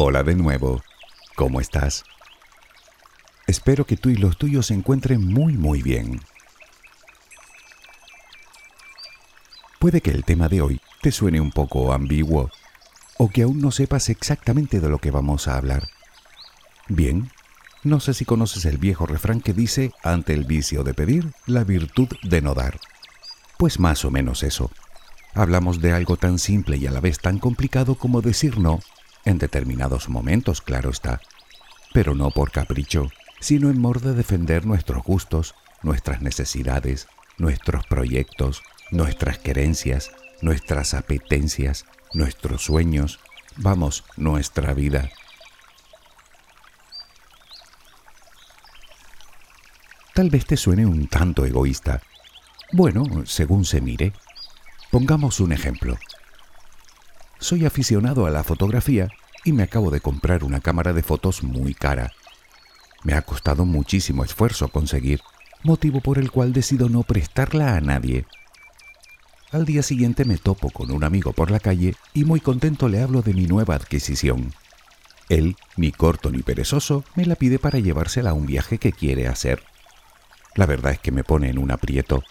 [0.00, 0.80] Hola de nuevo.
[1.34, 2.04] ¿Cómo estás?
[3.48, 6.20] Espero que tú y los tuyos se encuentren muy muy bien.
[9.80, 12.48] Puede que el tema de hoy te suene un poco ambiguo
[13.16, 15.88] o que aún no sepas exactamente de lo que vamos a hablar.
[16.86, 17.32] Bien,
[17.82, 21.64] no sé si conoces el viejo refrán que dice, ante el vicio de pedir, la
[21.64, 22.78] virtud de no dar.
[23.56, 24.70] Pues más o menos eso.
[25.34, 28.78] Hablamos de algo tan simple y a la vez tan complicado como decir no,
[29.24, 31.20] en determinados momentos, claro está,
[31.92, 33.08] pero no por capricho,
[33.40, 37.08] sino en modo de defender nuestros gustos, nuestras necesidades,
[37.38, 40.10] nuestros proyectos, nuestras querencias,
[40.42, 43.20] nuestras apetencias, nuestros sueños,
[43.56, 45.10] vamos, nuestra vida.
[50.14, 52.02] Tal vez te suene un tanto egoísta.
[52.72, 54.12] Bueno, según se mire.
[54.90, 55.96] Pongamos un ejemplo.
[57.40, 59.08] Soy aficionado a la fotografía
[59.44, 62.12] y me acabo de comprar una cámara de fotos muy cara.
[63.04, 65.20] Me ha costado muchísimo esfuerzo conseguir,
[65.62, 68.26] motivo por el cual decido no prestarla a nadie.
[69.52, 73.00] Al día siguiente me topo con un amigo por la calle y muy contento le
[73.00, 74.52] hablo de mi nueva adquisición.
[75.28, 79.28] Él, ni corto ni perezoso, me la pide para llevársela a un viaje que quiere
[79.28, 79.62] hacer.
[80.56, 82.24] La verdad es que me pone en un aprieto.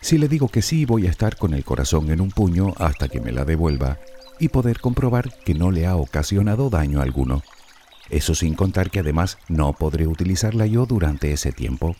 [0.00, 3.08] Si le digo que sí, voy a estar con el corazón en un puño hasta
[3.08, 3.98] que me la devuelva
[4.42, 7.44] y poder comprobar que no le ha ocasionado daño alguno.
[8.10, 11.94] Eso sin contar que además no podré utilizarla yo durante ese tiempo.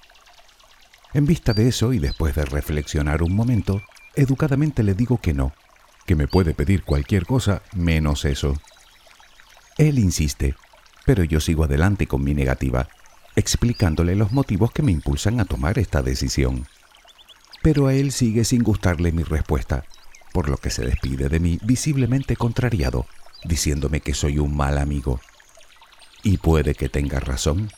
[1.15, 3.81] En vista de eso y después de reflexionar un momento,
[4.17, 5.53] educadamente le digo que no,
[6.05, 8.55] que me puede pedir cualquier cosa menos eso.
[9.79, 10.57] Él insiste,
[11.07, 12.89] pero yo sigo adelante con mi negativa,
[13.37, 16.67] explicándole los motivos que me impulsan a tomar esta decisión.
[17.63, 19.85] Pero a él sigue sin gustarle mi respuesta,
[20.33, 23.07] por lo que se despide de mí visiblemente contrariado,
[23.45, 25.21] diciéndome que soy un mal amigo.
[26.23, 27.71] Y puede que tenga razón.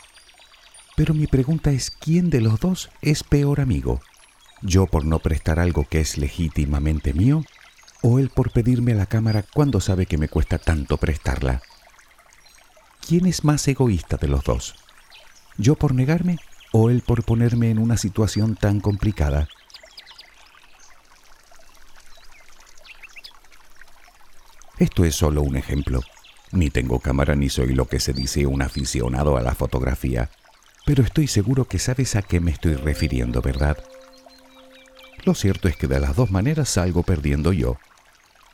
[0.97, 4.01] Pero mi pregunta es, ¿quién de los dos es peor amigo?
[4.63, 7.45] ¿Yo por no prestar algo que es legítimamente mío?
[8.03, 11.63] ¿O él por pedirme la cámara cuando sabe que me cuesta tanto prestarla?
[13.07, 14.77] ¿Quién es más egoísta de los dos?
[15.59, 16.39] ¿Yo por negarme
[16.73, 19.48] o él por ponerme en una situación tan complicada?
[24.79, 26.01] Esto es solo un ejemplo.
[26.51, 30.30] Ni tengo cámara ni soy lo que se dice un aficionado a la fotografía,
[30.85, 33.79] pero estoy seguro que sabes a qué me estoy refiriendo, ¿verdad?
[35.24, 37.79] Lo cierto es que de las dos maneras salgo perdiendo yo.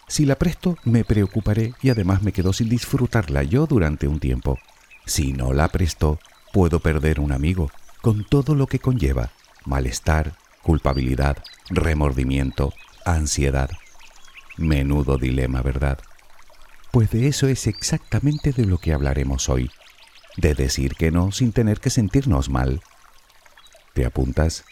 [0.08, 4.58] Si la presto, me preocuparé y además me quedo sin disfrutarla yo durante un tiempo.
[5.06, 6.20] Si no la presto,
[6.52, 7.70] puedo perder un amigo,
[8.02, 9.30] con todo lo que conlleva,
[9.64, 11.38] malestar, culpabilidad,
[11.70, 12.72] remordimiento,
[13.04, 13.70] ansiedad.
[14.60, 15.98] Menudo dilema, ¿verdad?
[16.92, 19.70] Pues de eso es exactamente de lo que hablaremos hoy,
[20.36, 22.82] de decir que no sin tener que sentirnos mal.
[23.94, 24.64] ¿Te apuntas?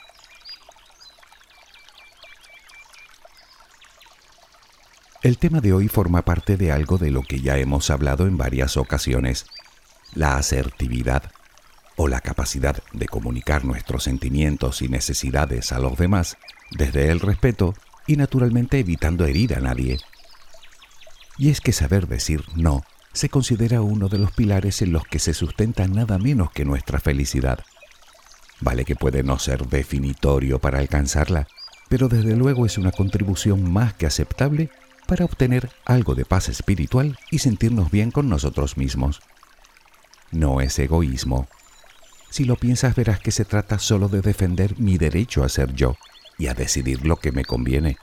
[5.22, 8.36] El tema de hoy forma parte de algo de lo que ya hemos hablado en
[8.36, 9.46] varias ocasiones,
[10.14, 11.32] la asertividad
[11.96, 16.36] o la capacidad de comunicar nuestros sentimientos y necesidades a los demás
[16.70, 17.74] desde el respeto
[18.08, 20.00] y naturalmente evitando herir a nadie.
[21.36, 22.82] Y es que saber decir no
[23.12, 27.00] se considera uno de los pilares en los que se sustenta nada menos que nuestra
[27.00, 27.64] felicidad.
[28.60, 31.46] Vale que puede no ser definitorio para alcanzarla,
[31.88, 34.70] pero desde luego es una contribución más que aceptable
[35.06, 39.20] para obtener algo de paz espiritual y sentirnos bien con nosotros mismos.
[40.30, 41.46] No es egoísmo.
[42.30, 45.96] Si lo piensas verás que se trata solo de defender mi derecho a ser yo
[46.38, 47.98] y a decidir lo que me conviene.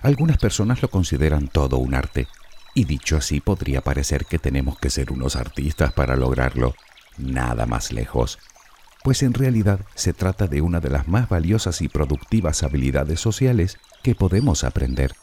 [0.00, 2.28] Algunas personas lo consideran todo un arte,
[2.72, 6.74] y dicho así podría parecer que tenemos que ser unos artistas para lograrlo.
[7.16, 8.38] Nada más lejos,
[9.02, 13.78] pues en realidad se trata de una de las más valiosas y productivas habilidades sociales
[14.02, 15.14] que podemos aprender.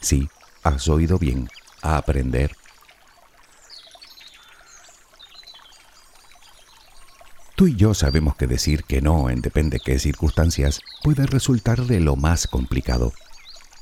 [0.00, 0.28] Sí,
[0.62, 1.48] has oído bien,
[1.82, 2.54] a aprender.
[7.58, 11.98] Tú y yo sabemos que decir que no en depende qué circunstancias puede resultar de
[11.98, 13.12] lo más complicado.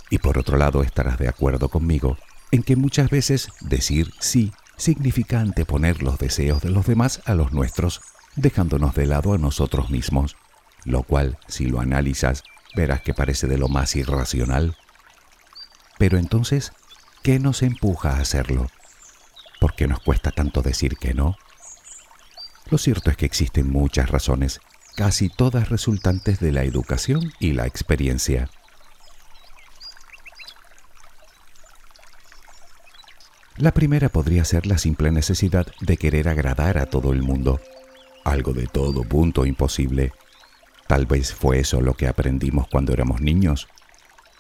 [0.09, 2.17] Y por otro lado estarás de acuerdo conmigo
[2.53, 7.53] en que muchas veces decir sí significa anteponer los deseos de los demás a los
[7.53, 8.01] nuestros,
[8.35, 10.37] dejándonos de lado a nosotros mismos,
[10.87, 12.45] lo cual, si lo analizas,
[12.75, 14.75] verás que parece de lo más irracional.
[15.99, 16.73] Pero entonces,
[17.23, 18.71] ¿qué nos empuja a hacerlo?
[19.61, 21.37] ¿Por qué nos cuesta tanto decir que no?
[22.71, 24.61] Lo cierto es que existen muchas razones,
[24.97, 28.51] casi todas resultantes de la educación y la experiencia.
[33.57, 37.61] La primera podría ser la simple necesidad de querer agradar a todo el mundo,
[38.25, 40.13] algo de todo punto imposible.
[40.89, 43.69] Tal vez fue eso lo que aprendimos cuando éramos niños.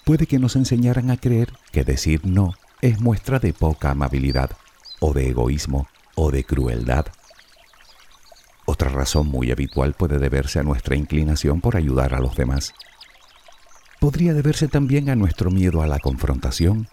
[0.04, 4.50] Puede que nos enseñaran a creer que decir no es muestra de poca amabilidad,
[5.00, 7.06] o de egoísmo, o de crueldad.
[8.76, 12.74] Otra razón muy habitual puede deberse a nuestra inclinación por ayudar a los demás.
[14.00, 16.86] Podría deberse también a nuestro miedo a la confrontación,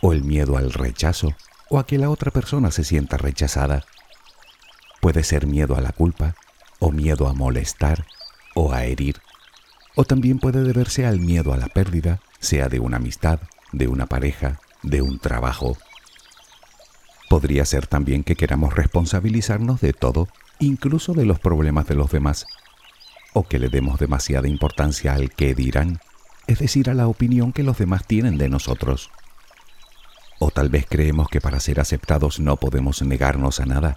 [0.00, 1.34] o el miedo al rechazo,
[1.68, 3.84] o a que la otra persona se sienta rechazada.
[5.02, 6.36] Puede ser miedo a la culpa,
[6.78, 8.06] o miedo a molestar,
[8.54, 9.20] o a herir.
[9.94, 13.40] O también puede deberse al miedo a la pérdida, sea de una amistad,
[13.72, 15.76] de una pareja, de un trabajo.
[17.28, 22.46] Podría ser también que queramos responsabilizarnos de todo, incluso de los problemas de los demás,
[23.32, 26.00] o que le demos demasiada importancia al que dirán,
[26.46, 29.10] es decir, a la opinión que los demás tienen de nosotros.
[30.38, 33.96] O tal vez creemos que para ser aceptados no podemos negarnos a nada.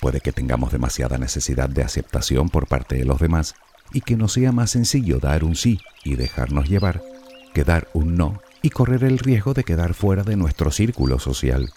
[0.00, 3.54] Puede que tengamos demasiada necesidad de aceptación por parte de los demás
[3.92, 7.02] y que nos sea más sencillo dar un sí y dejarnos llevar
[7.54, 11.72] que dar un no y correr el riesgo de quedar fuera de nuestro círculo social.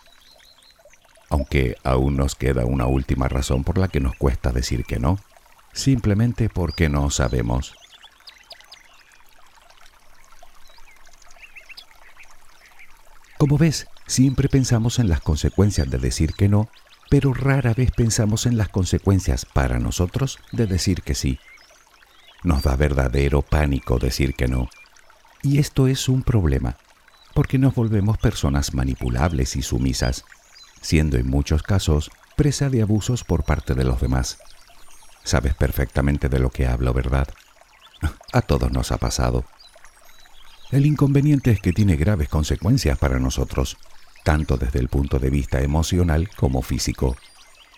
[1.30, 5.20] Aunque aún nos queda una última razón por la que nos cuesta decir que no,
[5.74, 7.76] simplemente porque no sabemos.
[13.38, 16.70] Como ves, siempre pensamos en las consecuencias de decir que no,
[17.10, 21.40] pero rara vez pensamos en las consecuencias para nosotros de decir que sí.
[22.44, 24.70] Nos da verdadero pánico decir que no.
[25.44, 26.78] Y esto es un problema,
[27.34, 30.26] porque nos volvemos personas manipulables y sumisas,
[30.82, 34.38] siendo en muchos casos presa de abusos por parte de los demás.
[35.24, 37.28] Sabes perfectamente de lo que hablo, ¿verdad?
[38.34, 39.46] A todos nos ha pasado.
[40.72, 43.78] El inconveniente es que tiene graves consecuencias para nosotros,
[44.24, 47.16] tanto desde el punto de vista emocional como físico.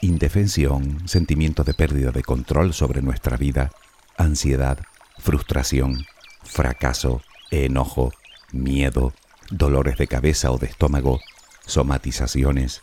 [0.01, 3.71] Indefensión, sentimiento de pérdida de control sobre nuestra vida,
[4.17, 4.79] ansiedad,
[5.19, 6.05] frustración,
[6.43, 8.11] fracaso, enojo,
[8.51, 9.13] miedo,
[9.51, 11.19] dolores de cabeza o de estómago,
[11.71, 12.81] somatizaciones.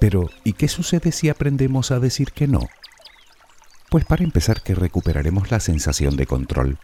[0.00, 2.68] Pero, ¿y qué sucede si aprendemos a decir que no?
[3.90, 6.78] Pues para empezar que recuperaremos la sensación de control.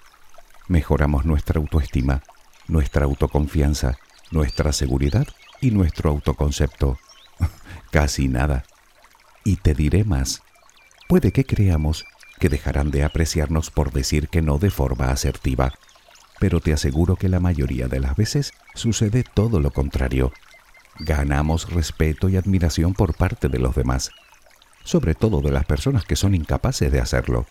[0.69, 2.23] Mejoramos nuestra autoestima,
[2.69, 3.97] nuestra autoconfianza,
[4.31, 5.27] nuestra seguridad
[5.61, 6.99] y nuestro autoconcepto.
[7.91, 8.65] Casi nada.
[9.45, 10.43] Y te diré más.
[11.09, 12.05] Puede que creamos
[12.39, 15.73] que dejarán de apreciarnos por decir que no de forma asertiva,
[16.39, 20.33] pero te aseguro que la mayoría de las veces sucede todo lo contrario.
[20.99, 24.11] Ganamos respeto y admiración por parte de los demás
[24.87, 27.47] sobre todo de las personas que son incapaces de hacerlo.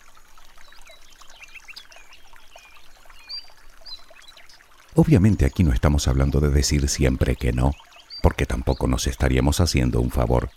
[4.96, 7.72] Obviamente aquí no estamos hablando de decir siempre que no,
[8.24, 10.50] porque tampoco nos estaríamos haciendo un favor.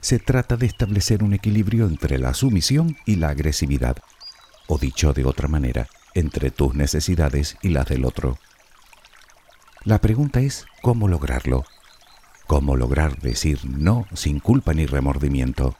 [0.00, 3.98] Se trata de establecer un equilibrio entre la sumisión y la agresividad,
[4.66, 8.38] o dicho de otra manera, entre tus necesidades y las del otro.
[9.84, 11.64] La pregunta es cómo lograrlo.
[12.46, 15.76] ¿Cómo lograr decir no sin culpa ni remordimiento?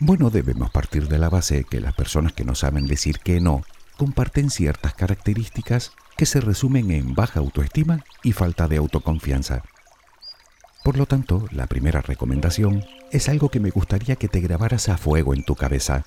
[0.00, 3.62] Bueno, debemos partir de la base que las personas que no saben decir que no
[3.96, 9.62] comparten ciertas características que se resumen en baja autoestima y falta de autoconfianza.
[10.82, 14.98] Por lo tanto, la primera recomendación es algo que me gustaría que te grabaras a
[14.98, 16.04] fuego en tu cabeza.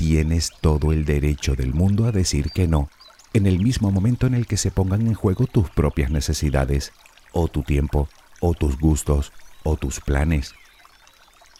[0.00, 2.88] Tienes todo el derecho del mundo a decir que no,
[3.34, 6.94] en el mismo momento en el que se pongan en juego tus propias necesidades,
[7.32, 8.08] o tu tiempo,
[8.40, 9.30] o tus gustos,
[9.62, 10.54] o tus planes.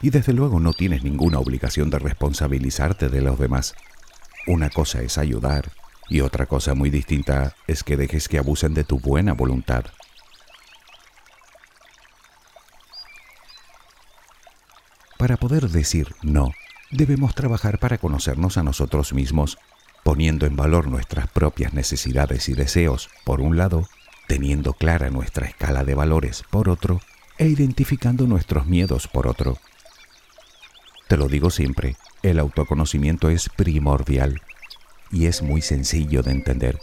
[0.00, 3.74] Y desde luego no tienes ninguna obligación de responsabilizarte de los demás.
[4.46, 5.72] Una cosa es ayudar
[6.08, 9.84] y otra cosa muy distinta es que dejes que abusen de tu buena voluntad.
[15.18, 16.52] Para poder decir no,
[16.90, 19.58] debemos trabajar para conocernos a nosotros mismos,
[20.02, 23.88] poniendo en valor nuestras propias necesidades y deseos, por un lado,
[24.26, 27.00] teniendo clara nuestra escala de valores, por otro,
[27.38, 29.58] e identificando nuestros miedos, por otro.
[31.08, 34.40] Te lo digo siempre, el autoconocimiento es primordial
[35.10, 36.78] y es muy sencillo de entender.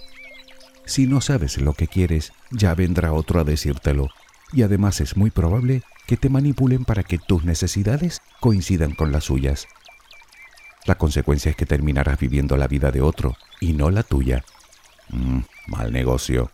[0.86, 4.10] Si no sabes lo que quieres, ya vendrá otro a decírtelo,
[4.54, 9.26] y además es muy probable que te manipulen para que tus necesidades coincidan con las
[9.26, 9.68] suyas.
[10.88, 14.46] La consecuencia es que terminarás viviendo la vida de otro y no la tuya.
[15.10, 16.50] Mm, mal negocio.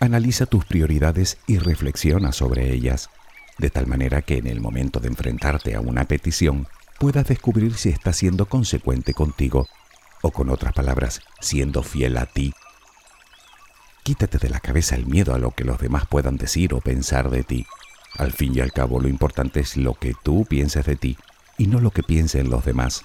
[0.00, 3.10] Analiza tus prioridades y reflexiona sobre ellas,
[3.58, 6.66] de tal manera que en el momento de enfrentarte a una petición
[6.98, 9.68] puedas descubrir si está siendo consecuente contigo,
[10.20, 12.52] o con otras palabras, siendo fiel a ti.
[14.02, 17.30] Quítate de la cabeza el miedo a lo que los demás puedan decir o pensar
[17.30, 17.66] de ti.
[18.16, 21.18] Al fin y al cabo, lo importante es lo que tú pienses de ti
[21.56, 23.04] y no lo que piensen los demás.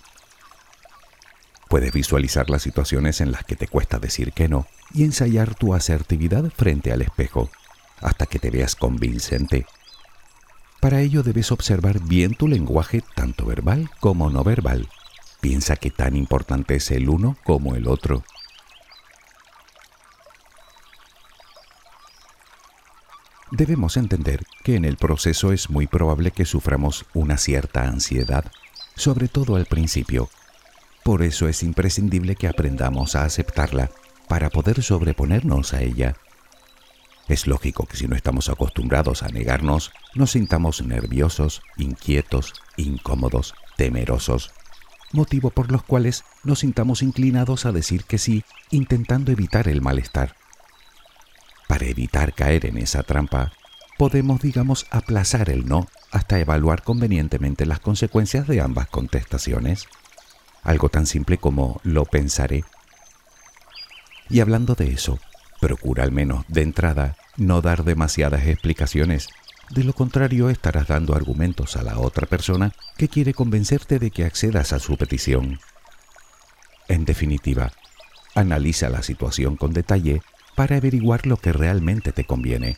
[1.67, 5.73] Puedes visualizar las situaciones en las que te cuesta decir que no y ensayar tu
[5.73, 7.49] asertividad frente al espejo
[7.99, 9.65] hasta que te veas convincente.
[10.79, 14.89] Para ello debes observar bien tu lenguaje tanto verbal como no verbal.
[15.41, 18.23] Piensa que tan importante es el uno como el otro.
[23.55, 28.45] Debemos entender que en el proceso es muy probable que suframos una cierta ansiedad,
[28.95, 30.27] sobre todo al principio.
[31.03, 33.91] Por eso es imprescindible que aprendamos a aceptarla
[34.27, 36.15] para poder sobreponernos a ella.
[37.27, 44.51] Es lógico que si no estamos acostumbrados a negarnos, nos sintamos nerviosos, inquietos, incómodos, temerosos,
[45.11, 50.37] motivo por los cuales nos sintamos inclinados a decir que sí, intentando evitar el malestar.
[51.67, 53.51] Para evitar caer en esa trampa,
[53.97, 59.87] podemos, digamos, aplazar el no hasta evaluar convenientemente las consecuencias de ambas contestaciones.
[60.61, 62.63] Algo tan simple como lo pensaré.
[64.29, 65.19] Y hablando de eso,
[65.59, 69.27] procura al menos de entrada no dar demasiadas explicaciones.
[69.69, 74.25] De lo contrario, estarás dando argumentos a la otra persona que quiere convencerte de que
[74.25, 75.59] accedas a su petición.
[76.87, 77.71] En definitiva,
[78.35, 80.21] analiza la situación con detalle
[80.55, 82.75] para averiguar lo que realmente te conviene.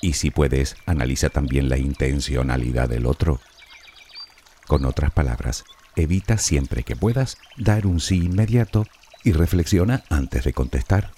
[0.00, 3.40] Y si puedes, analiza también la intencionalidad del otro.
[4.66, 5.64] Con otras palabras,
[5.96, 8.86] evita siempre que puedas dar un sí inmediato
[9.22, 11.12] y reflexiona antes de contestar.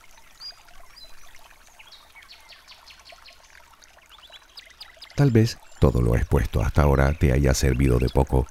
[5.16, 8.46] Tal vez todo lo expuesto hasta ahora te haya servido de poco.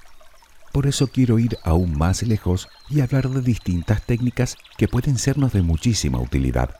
[0.72, 5.52] Por eso quiero ir aún más lejos y hablar de distintas técnicas que pueden sernos
[5.52, 6.76] de muchísima utilidad.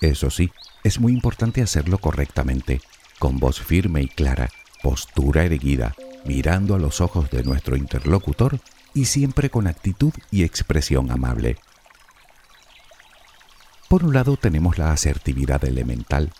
[0.00, 0.50] Eso sí,
[0.84, 2.80] es muy importante hacerlo correctamente,
[3.18, 4.48] con voz firme y clara,
[4.82, 8.60] postura erguida, mirando a los ojos de nuestro interlocutor
[8.94, 11.56] y siempre con actitud y expresión amable.
[13.88, 16.30] Por un lado tenemos la asertividad elemental.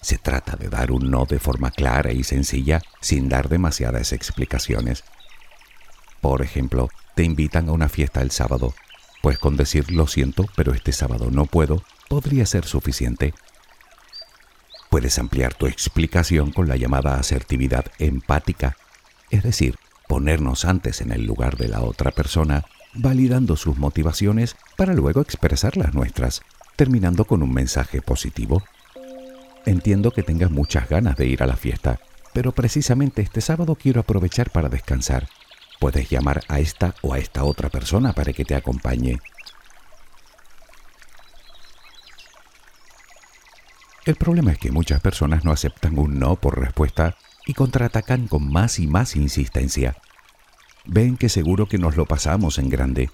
[0.00, 5.04] Se trata de dar un no de forma clara y sencilla sin dar demasiadas explicaciones.
[6.20, 8.74] Por ejemplo, te invitan a una fiesta el sábado,
[9.22, 13.34] pues con decir lo siento, pero este sábado no puedo, podría ser suficiente.
[14.90, 18.76] Puedes ampliar tu explicación con la llamada asertividad empática,
[19.30, 19.76] es decir,
[20.08, 25.76] ponernos antes en el lugar de la otra persona, validando sus motivaciones para luego expresar
[25.76, 26.40] las nuestras,
[26.76, 28.62] terminando con un mensaje positivo.
[29.66, 32.00] Entiendo que tengas muchas ganas de ir a la fiesta,
[32.32, 35.28] pero precisamente este sábado quiero aprovechar para descansar.
[35.78, 39.20] Puedes llamar a esta o a esta otra persona para que te acompañe.
[44.08, 48.50] El problema es que muchas personas no aceptan un no por respuesta y contraatacan con
[48.50, 49.98] más y más insistencia.
[50.86, 53.10] Ven que seguro que nos lo pasamos en grande.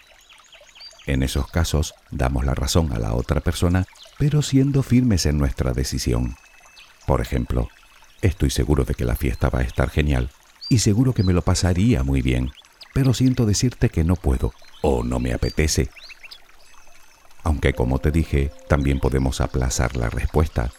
[1.07, 3.87] En esos casos damos la razón a la otra persona,
[4.21, 6.37] pero siendo firmes en nuestra decisión.
[7.09, 7.71] Por ejemplo,
[8.23, 10.31] estoy seguro de que la fiesta va a estar genial
[10.69, 12.53] y seguro que me lo pasaría muy bien,
[12.93, 15.91] pero siento decirte que no puedo o no me apetece.
[17.43, 20.71] Aunque como te dije, también podemos aplazar la respuesta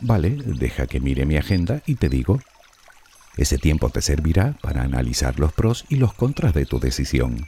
[0.00, 2.40] Vale, deja que mire mi agenda y te digo.
[3.36, 7.46] Ese tiempo te servirá para analizar los pros y los contras de tu decisión.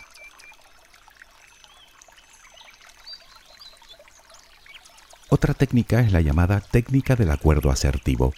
[5.30, 8.32] Otra técnica es la llamada técnica del acuerdo asertivo.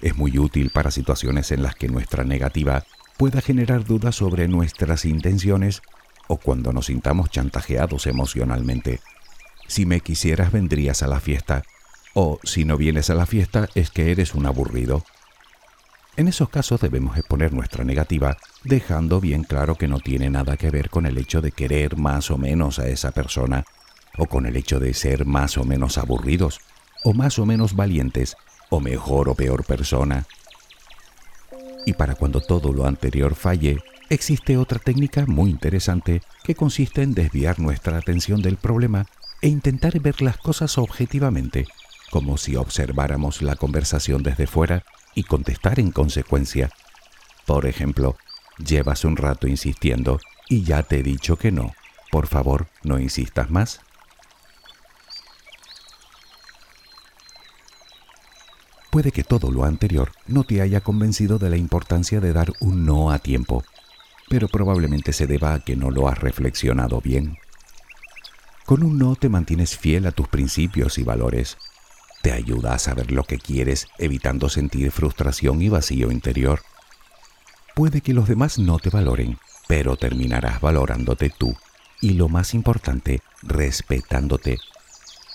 [0.00, 2.84] Es muy útil para situaciones en las que nuestra negativa
[3.16, 5.82] pueda generar dudas sobre nuestras intenciones
[6.28, 9.00] o cuando nos sintamos chantajeados emocionalmente.
[9.66, 11.64] Si me quisieras vendrías a la fiesta
[12.18, 15.04] o si no vienes a la fiesta es que eres un aburrido.
[16.16, 20.70] En esos casos debemos exponer nuestra negativa, dejando bien claro que no tiene nada que
[20.70, 23.64] ver con el hecho de querer más o menos a esa persona,
[24.16, 26.60] o con el hecho de ser más o menos aburridos,
[27.04, 28.34] o más o menos valientes,
[28.70, 30.24] o mejor o peor persona.
[31.84, 33.76] Y para cuando todo lo anterior falle,
[34.08, 39.04] existe otra técnica muy interesante que consiste en desviar nuestra atención del problema
[39.42, 41.66] e intentar ver las cosas objetivamente
[42.16, 46.70] como si observáramos la conversación desde fuera y contestar en consecuencia.
[47.44, 48.16] Por ejemplo,
[48.56, 50.18] llevas un rato insistiendo
[50.48, 51.74] y ya te he dicho que no.
[52.10, 53.82] Por favor, no insistas más.
[58.90, 62.86] Puede que todo lo anterior no te haya convencido de la importancia de dar un
[62.86, 63.62] no a tiempo.
[64.30, 67.36] pero probablemente se deba a que no lo has reflexionado bien.
[68.64, 71.58] Con un no te mantienes fiel a tus principios y valores.
[72.26, 76.62] Te ayuda a saber lo que quieres, evitando sentir frustración y vacío interior.
[77.76, 81.56] Puede que los demás no te valoren, pero terminarás valorándote tú
[82.00, 84.58] y lo más importante, respetándote.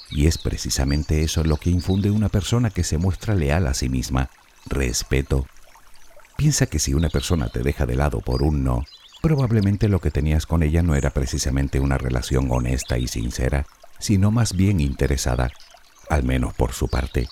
[0.10, 3.88] Y es precisamente eso lo que infunde una persona que se muestra leal a sí
[3.88, 4.30] misma,
[4.66, 5.48] respeto.
[6.36, 8.84] Piensa que si una persona te deja de lado por un no,
[9.22, 13.66] probablemente lo que tenías con ella no era precisamente una relación honesta y sincera,
[13.98, 15.54] sino más bien interesada,
[16.10, 17.28] al menos por su parte.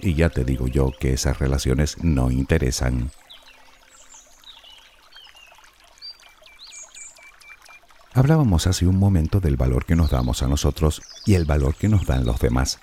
[0.00, 3.10] Y ya te digo yo que esas relaciones no interesan.
[8.12, 11.88] Hablábamos hace un momento del valor que nos damos a nosotros y el valor que
[11.88, 12.78] nos dan los demás.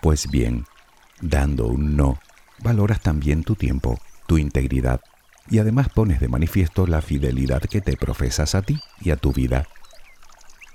[0.00, 0.64] Pues bien,
[1.20, 2.20] dando un no,
[2.62, 5.00] valoras también tu tiempo, tu integridad
[5.50, 9.32] y además pones de manifiesto la fidelidad que te profesas a ti y a tu
[9.32, 9.66] vida.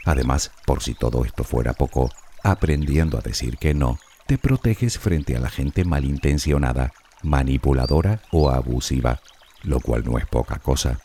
[0.06, 2.10] Además, por si todo esto fuera poco,
[2.44, 9.22] aprendiendo a decir que no, te proteges frente a la gente malintencionada, manipuladora o abusiva,
[9.64, 11.00] lo cual no es poca cosa.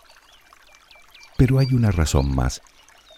[1.36, 2.60] Pero hay una razón más,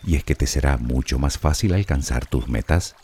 [0.05, 2.95] y es que te será mucho más fácil alcanzar tus metas.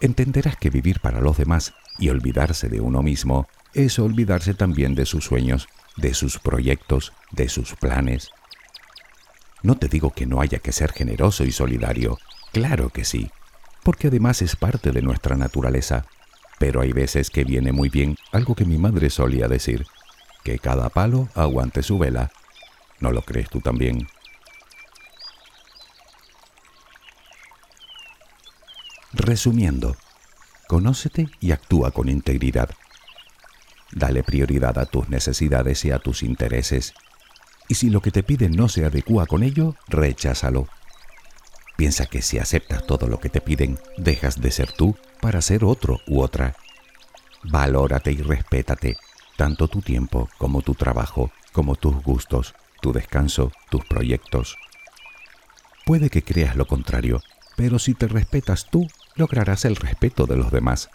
[0.00, 5.06] Entenderás que vivir para los demás y olvidarse de uno mismo es olvidarse también de
[5.06, 8.30] sus sueños, de sus proyectos, de sus planes.
[9.62, 12.18] No te digo que no haya que ser generoso y solidario,
[12.52, 13.30] claro que sí,
[13.84, 16.06] porque además es parte de nuestra naturaleza,
[16.58, 19.86] pero hay veces que viene muy bien algo que mi madre solía decir,
[20.42, 22.32] que cada palo aguante su vela.
[23.00, 24.08] ¿No lo crees tú también?
[29.12, 29.96] Resumiendo,
[30.66, 32.70] conócete y actúa con integridad.
[33.92, 36.94] Dale prioridad a tus necesidades y a tus intereses.
[37.68, 40.68] Y si lo que te piden no se adecua con ello, recházalo.
[41.76, 45.64] Piensa que si aceptas todo lo que te piden, dejas de ser tú para ser
[45.64, 46.56] otro u otra.
[47.42, 48.96] Valórate y respétate,
[49.36, 54.56] tanto tu tiempo como tu trabajo, como tus gustos, tu descanso, tus proyectos.
[55.84, 57.20] Puede que creas lo contrario,
[57.56, 60.90] pero si te respetas tú, lograrás el respeto de los demás.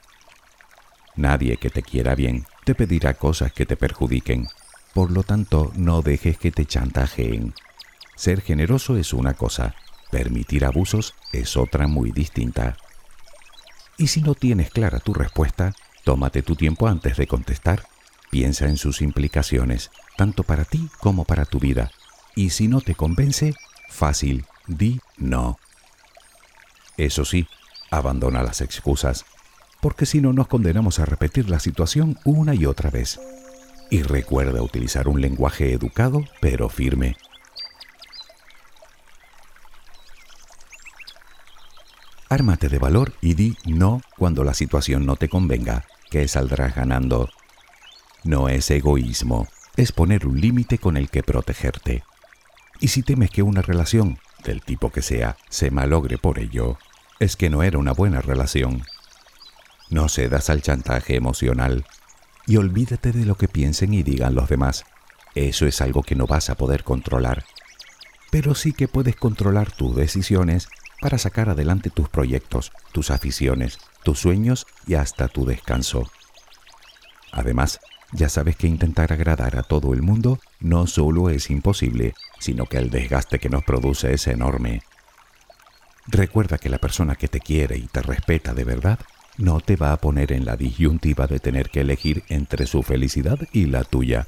[1.16, 4.48] Nadie que te quiera bien te pedirá cosas que te perjudiquen.
[4.94, 7.54] Por lo tanto, no dejes que te chantajeen.
[8.16, 9.76] Ser generoso es una cosa,
[10.10, 12.78] permitir abusos es otra muy distinta.
[13.98, 17.84] Y si no tienes clara tu respuesta, tómate tu tiempo antes de contestar.
[18.32, 21.92] Piensa en sus implicaciones, tanto para ti como para tu vida.
[22.36, 23.54] Y si no te convence,
[23.90, 25.58] fácil, di no.
[26.98, 27.48] Eso sí,
[27.92, 29.26] abandona las excusas,
[29.82, 33.20] porque si no nos condenamos a repetir la situación una y otra vez.
[33.90, 37.18] Y recuerda utilizar un lenguaje educado pero firme.
[42.32, 47.28] Ármate de valor y di no cuando la situación no te convenga, que saldrás ganando.
[48.24, 52.04] No es egoísmo, es poner un límite con el que protegerte.
[52.80, 56.78] Y si temes que una relación, del tipo que sea, se malogre por ello,
[57.20, 58.84] es que no era una buena relación.
[59.90, 61.86] No cedas al chantaje emocional
[62.46, 64.86] y olvídate de lo que piensen y digan los demás.
[65.34, 67.46] Eso es algo que no vas a poder controlar.
[68.30, 70.70] Pero sí que puedes controlar tus decisiones
[71.02, 76.10] para sacar adelante tus proyectos, tus aficiones, tus sueños y hasta tu descanso.
[77.32, 77.80] Además,
[78.12, 82.78] ya sabes que intentar agradar a todo el mundo no solo es imposible, sino que
[82.78, 84.82] el desgaste que nos produce es enorme.
[86.08, 89.00] Recuerda que la persona que te quiere y te respeta de verdad
[89.38, 93.38] no te va a poner en la disyuntiva de tener que elegir entre su felicidad
[93.54, 94.28] y la tuya.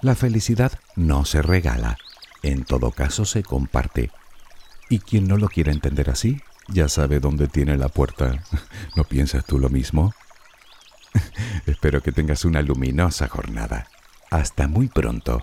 [0.00, 1.96] La felicidad no se regala,
[2.42, 4.10] en todo caso se comparte.
[4.88, 8.42] Y quien no lo quiere entender así, ya sabe dónde tiene la puerta.
[8.96, 10.14] ¿No piensas tú lo mismo?
[11.66, 13.88] Espero que tengas una luminosa jornada.
[14.30, 15.42] Hasta muy pronto.